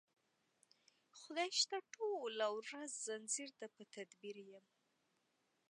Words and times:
خدای 1.19 1.51
شته 1.61 1.77
ټوله 1.93 2.47
ورځ 2.59 2.91
ځنځیر 3.05 3.49
ته 3.59 3.65
په 3.75 3.81
تدبیر 3.95 4.37
یم 4.49 4.65